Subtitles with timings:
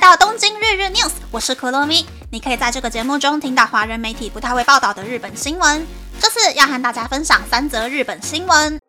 [0.00, 2.06] 到东京日日 news，我是可乐咪。
[2.32, 5.86] 你可以在这个节目中听到华人媒体不太会报道的日本新闻。
[6.18, 8.80] 这次要和大家分享三则日本新闻。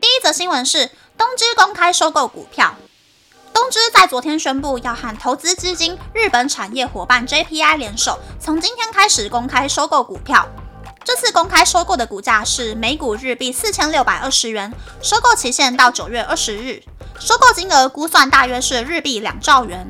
[0.00, 0.88] 第一则新闻是
[1.18, 2.76] 东芝公开收购股票。
[3.52, 10.48] 东芝在昨天宣布要和投资基金日本产业伙伴 JPI 联手，从今天开始公开收购股票。
[11.04, 16.82] 这次公开收购的股价是每股日币四千六百二十元，收购期限到九月二十日，
[17.18, 19.86] 收购金额估算大约是日币两兆元。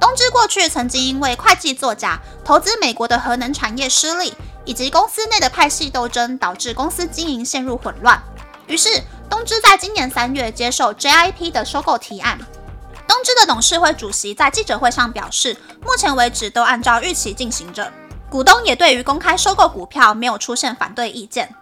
[0.00, 4.34] 东芝过去曾经因为会计作假、投资美国的核能产业失利，
[4.64, 8.20] 以及公司内的派系斗争，导致公司经营陷入混乱。
[8.66, 12.38] 于是，东芝在今年三月接受 JIP 的收购提案。
[13.06, 17.90] 东芝的董事会主席在记者会上表示，目前为止都按照预期进行着。
[18.28, 21.54] 股东也对于公开收购股票没有出现反对意见。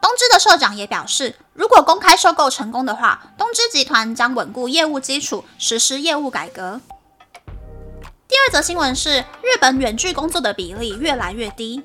[0.00, 6.80] 东芝的社长也表示，如果公开收购成功的话，东芝集团将稳固业务基础，实施业务改革。
[8.28, 11.82] 第二则新闻是，日本远距工作的比例越来越低。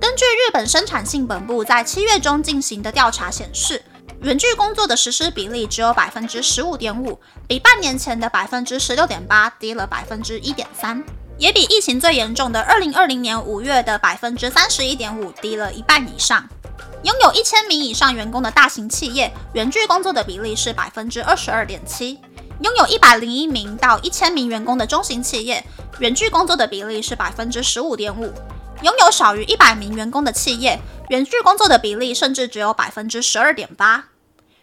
[0.00, 3.82] 根据日本生产性本部在七月中进行的调查显示，
[4.22, 11.04] 远距工作的实施比例只有百分之十五点五，比半年前的百分之十六点八低了百分之一点三。
[11.40, 16.46] 也比疫情最严重的二零二零年五月的百分之三十一点五低了一半以上。
[17.02, 22.18] 拥有一千名以上员工的大型企业，远距工作的比例是百分之二十二点七；
[22.60, 25.64] 拥有一百零一名到一千名员工的中型企业，
[26.00, 28.28] 远距工作的比例是百分之十五点五；
[28.82, 34.09] 拥有少于一百名员工的企业，远距工作的比例甚至只有百分之十二点八。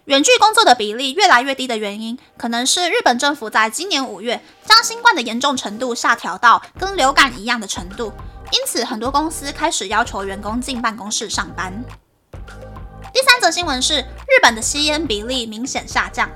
[0.08, 8.14] 远距工作的比例越来越低的原因，可能是日本政府在今年五月将新冠的严重程度下调到跟流感一样的程度，
[8.54, 11.84] 因此很多公司开始要求员工进办公室上班。
[13.14, 16.30] 第三则新闻是日本的吸烟比例明显下降。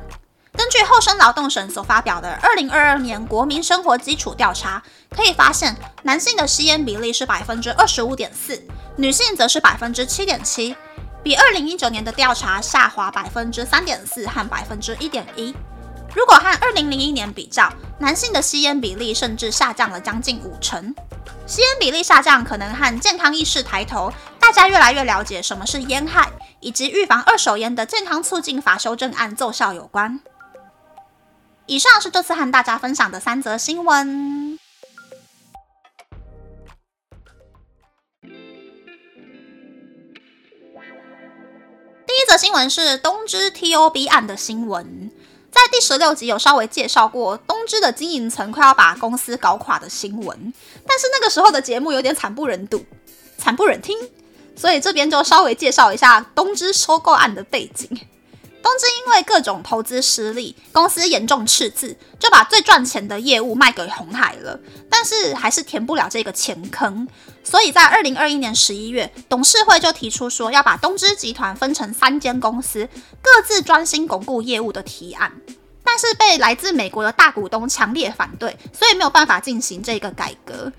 [0.51, 4.83] 根据厚生劳动省所发表的二零二二年国民生活基础调查，
[5.15, 8.61] 可以发现男性的吸烟比例是百分之二十五点四，
[8.97, 10.75] 女性则是百分之七点七。
[11.23, 15.55] 比二零一九年的调查下滑百分之三点四和百分之一点一。
[16.15, 20.93] 如果和二零零一年比较，男性的吸烟比例甚至下降了将近五成。
[21.45, 30.19] 吸烟比例下降可能和健康意识抬头，大家越来越了解什么是烟害，以及预防二手烟的健康促进法修正案奏效有关。
[31.67, 34.59] 以上是这次和大家分享的三则新闻。
[42.31, 45.11] 的新闻是东芝 TOB 案的新闻，
[45.51, 50.53] 在第十六集有稍微介绍过东芝的经营层快要把公司搞垮的新闻，
[50.87, 52.85] 但是那个时候的节目有点惨不忍睹，
[53.37, 53.97] 惨不忍听，
[54.55, 57.89] 所以这边就稍微介绍一下东芝收购案的背景。
[58.61, 67.07] 东芝因为各种投资失利，公司严重赤字，就把最赚钱的业务卖给红海了，但是还是填不了这个钱坑，
[67.43, 72.87] 所以在二零二一年十一月，董事会就提出说要把东芝集团分成三间公司，
[73.21, 75.31] 各自专心巩固业务的提案，
[75.83, 80.71] 但是被来自美国的大股东强烈反对，所以没有办法进行这个改革。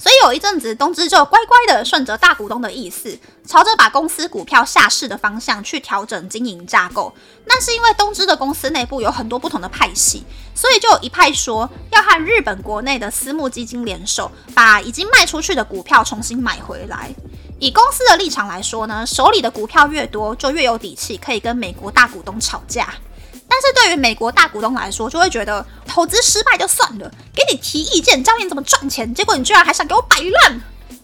[0.00, 7.14] 所以有一阵子，东芝就乖乖的顺着大股东的意思，朝着把公司股票下市的方向去调整经营架构。
[7.44, 10.24] 那是因为东芝的公司内部有很多不同的派系，
[10.54, 17.14] 所以就有一派说要和日本国内的私募基金联手，把已经卖出去的股票重新买回来。
[17.58, 22.88] 以公司的立场来说呢，手里的股票越多，就越有底气可以跟美国大股东吵架。
[23.46, 30.60] 但是对于美国大股东来说，就会觉得投资失败就算了，给你提意见教你怎么赚钱，结果你居然还想给我摆烂，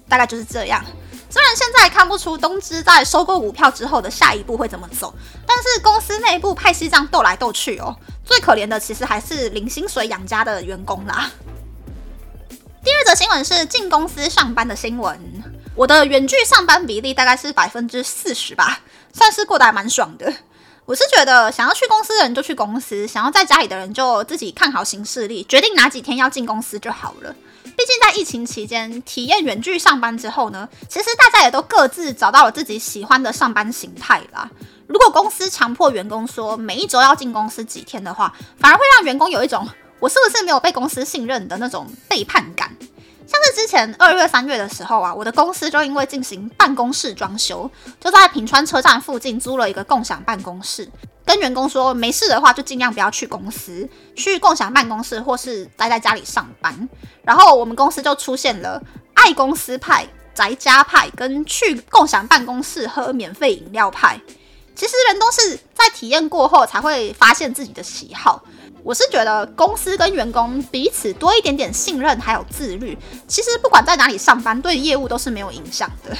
[0.08, 0.84] 大概就是这样。
[1.30, 5.14] 虽然现在看不出东芝在收购股票之后的下一步会怎么走，
[5.46, 11.30] 但是公司内部派系这样斗来斗去哦，最可怜的其实还是领薪水养家的员工啦。
[12.84, 15.18] 第二则新闻是进公司上班的新闻，
[15.74, 18.80] 我的远距上班比例大概是百分之四十吧，
[19.12, 20.32] 算是过得还蛮爽的。
[20.86, 27.34] 我是觉得，想要去公司的人就去公司，想要在家里的人就自己看好行事历，决定哪几天要进公司就好了。
[27.64, 34.48] 毕竟在疫情期间体验远距上班之后呢，其实大家也都各自找到了自己喜欢的上班形态啦。
[34.86, 39.68] 如果公司强迫员工说每一周要进公司几天的话，反而会让员工有一种
[39.98, 42.70] 我是不是没有被公司信任的那种背叛感。
[43.26, 47.68] 像是之前二月、三月的时候啊，我的公司就因为进行办公室装修，
[48.00, 50.88] 就在平川车站附近租了一个共享办公室，
[51.24, 56.88] 跟员工说没事的话就尽量不要去公司，去共享办公室或是待在家里上班。
[57.22, 58.80] 然后我们公司就出现了
[59.14, 64.20] 爱公司派、宅家派跟去共享办公室喝免费饮料派。
[64.76, 68.44] 其实人都是在体验过后才会发现自己的喜好。
[68.86, 72.96] 我是觉得公司跟员工彼此多一点点信任还有自律，
[73.26, 76.16] 其实不管在哪里上班，对业务都是没有影响的。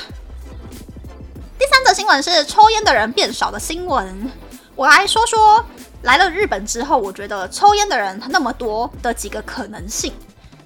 [1.57, 4.33] 第三则新闻是抽烟的人变少的新闻。
[4.75, 5.65] 我来说说
[6.03, 10.13] 来了日本之后，我觉得抽烟的人那么多的几个可能性。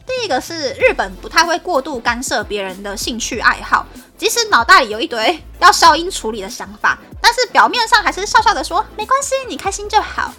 [0.07, 3.85] 第一个是日本不太会过度干涉别人的兴趣爱好，
[4.17, 10.33] 即使脑袋里有一堆要消音处理的想法，但是表面上还是笑笑的说没关系，你开心就好。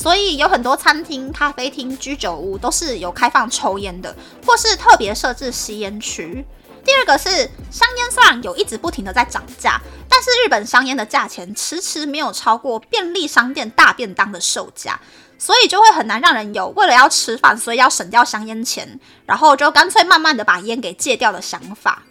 [0.00, 4.16] 所以有很多餐厅、咖啡厅、居酒屋都是有开放抽烟的，
[4.46, 6.42] 或是特别设置吸烟区。
[6.82, 7.28] 第二个是
[7.70, 14.98] 香烟，虽然有一直不停的在涨价，但是日本香烟的价钱迟迟没有超过便利商店大便当的售价，
[15.36, 22.02] 所以就会很难让人有为了要吃饭，所以要省掉香烟钱，然后就干脆慢慢的把烟给戒掉的想法。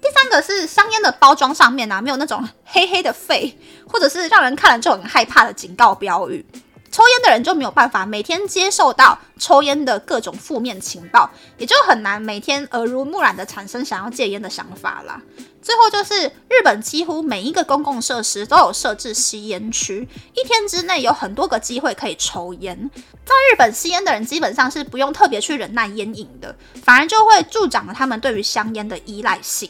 [0.00, 3.58] 第三个是香烟的包装上面啊，没有那种黑黑的肺，
[3.88, 6.46] 或者是让人看了就很害怕的警告标语。
[6.94, 15.20] 抽烟的人就没有办法每天接受到抽烟的各种负面情报，也就很难每天耳濡目染的产生想要戒烟的想法啦。
[15.60, 22.88] 最后就是日本几乎每一个公共设施都有设置吸烟区，一天之内有很多个机会可以抽烟。
[23.24, 26.54] 在日本吸烟的人基本上是不用特别去忍耐烟瘾的，
[26.84, 29.68] 反而就会助长了他们对于香烟的依赖性。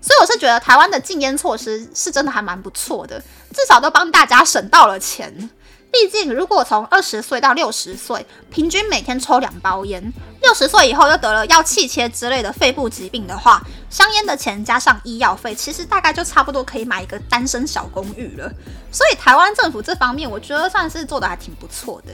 [0.00, 3.20] 所以我是觉得台湾的禁烟措施是真的还蛮不错的，
[3.52, 5.48] 至少都帮大家省到了钱。
[5.94, 10.02] 毕竟，如果从二十岁到六十岁，平均每天抽两包烟，
[10.42, 18.52] 六十岁以后又得了要气切之类的肺部疾病的话，香烟的钱加上医药费，其实大概就差不多可以买一个单身小公寓了。
[18.90, 22.12] 所以，台湾政府这方面，我觉得算是做的还挺不错的。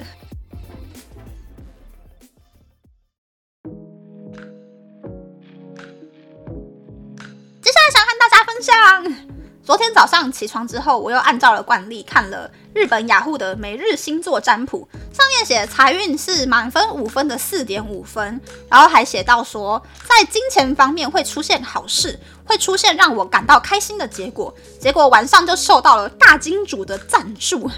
[7.63, 9.31] 接下来想和大家分享。
[9.63, 24.55] 昨天早上起床之后，我又按照了惯例看了日本雅虎的每日星座占卜，上面写财运是满分五分的四点五分，然后还写到说，在金钱方面会出现好事，会出现让我感到开心的结果。
[24.79, 27.69] 结果晚上就受到了大金主的赞助，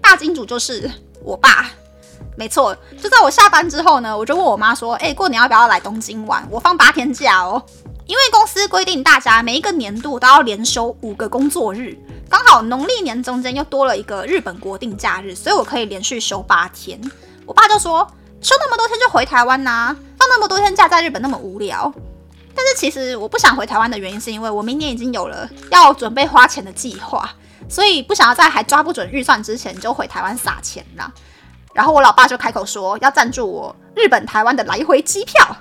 [0.00, 0.90] 大金主就是
[1.22, 1.70] 我爸，
[2.36, 6.46] 没错，就在我下班之后呢，我就问我妈说，哎，过年要不要来东京玩？
[6.50, 7.62] 我放八天假哦。
[8.06, 11.96] 因为公司规定，大家每一个年度都要连休五个工作日，
[12.28, 17.00] 刚好农历年中间又多了一个日本国定假日，所以我可以连续休八天。
[17.46, 18.06] 我爸就说，
[18.40, 21.92] 休那么多天就回台湾呐，放那么多天假在日本那么无聊。
[22.54, 27.28] 但是其实我不想回台湾的原因，是因为我明年已经有了要准备花钱的计划，
[27.68, 31.12] 所以不想要在还抓不准预算之前就回台湾撒钱啦。
[31.74, 35.56] 然后我老爸就开口说，要赞助我日本台湾的来回机票。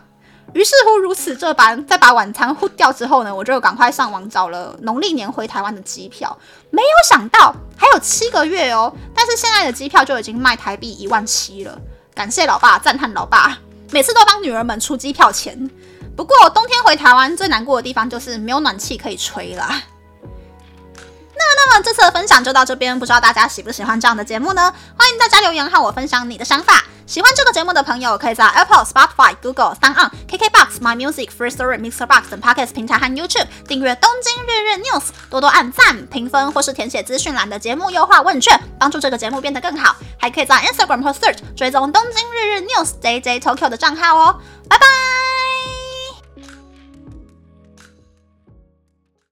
[0.53, 6.37] 于是乎，如此这般，在把晚餐呼掉之后呢，我就赶快上网找了农历年回台湾的机票。
[6.69, 11.77] 没有想到还有七个月哦，但是现在的机票就已经卖台币一万七了。
[12.13, 13.57] 感谢老爸，赞叹老爸，
[13.91, 15.69] 每次都帮女儿们出机票钱。
[16.15, 19.67] 不过冬天回台湾最难过的地方就是没有暖气可以吹了。
[21.35, 24.71] 那那么这次的分享就到这边，不知道大家喜不喜欢这样的节目呢？
[24.95, 26.83] 欢迎大家留言和我分享你的想法。
[27.05, 39.95] 喜欢这个节目的朋友，可以在 Apple、Spotify、Google、s o n KKBox、My Music、Free Story、Mixer Box 等 Podcast 平台和 YouTube 订阅《东京日日 News》，多多按赞、评分或是填写资讯栏的节目优化问卷，帮助这个节目变得更好。
[40.17, 44.39] 还可以在 Instagram 或 Search 追踪《东京日日 News》JJ Tokyo 的账号哦。
[44.69, 45.22] 拜拜。